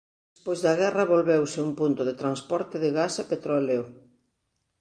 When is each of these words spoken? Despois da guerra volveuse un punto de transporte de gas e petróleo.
Despois 0.33 0.59
da 0.65 0.73
guerra 0.81 1.09
volveuse 1.13 1.59
un 1.67 1.71
punto 1.79 2.01
de 2.05 2.17
transporte 2.21 2.75
de 2.83 2.89
gas 2.97 3.13
e 3.21 3.29
petróleo. 3.33 3.83